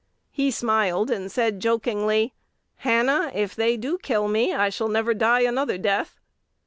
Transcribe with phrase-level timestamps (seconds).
[0.31, 2.33] He smiled, and said jokingly,
[2.77, 6.19] 'Hannah, if they do kill me, I shall never die another death.'